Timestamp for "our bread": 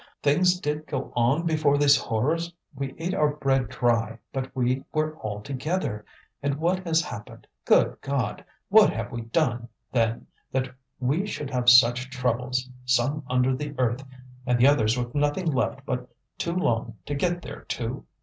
3.13-3.69